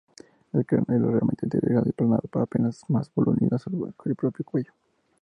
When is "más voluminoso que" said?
2.89-4.09